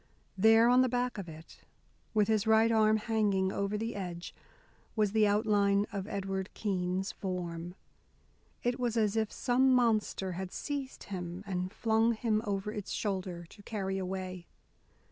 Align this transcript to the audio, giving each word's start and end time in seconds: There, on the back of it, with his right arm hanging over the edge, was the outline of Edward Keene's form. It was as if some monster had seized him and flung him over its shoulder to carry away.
There, 0.35 0.67
on 0.67 0.81
the 0.81 0.89
back 0.89 1.19
of 1.19 1.29
it, 1.29 1.59
with 2.11 2.27
his 2.27 2.47
right 2.47 2.71
arm 2.71 2.97
hanging 2.97 3.51
over 3.51 3.77
the 3.77 3.93
edge, 3.95 4.33
was 4.95 5.11
the 5.11 5.27
outline 5.27 5.85
of 5.93 6.07
Edward 6.07 6.51
Keene's 6.55 7.11
form. 7.11 7.75
It 8.63 8.79
was 8.79 8.97
as 8.97 9.15
if 9.15 9.31
some 9.31 9.71
monster 9.71 10.31
had 10.31 10.51
seized 10.51 11.03
him 11.03 11.43
and 11.45 11.71
flung 11.71 12.13
him 12.15 12.41
over 12.45 12.71
its 12.73 12.89
shoulder 12.89 13.45
to 13.49 13.61
carry 13.61 13.99
away. 13.99 14.47